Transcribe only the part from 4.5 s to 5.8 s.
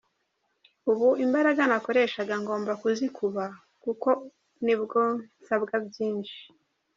nibwo nsabwa